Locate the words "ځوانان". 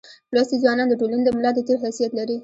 0.63-0.87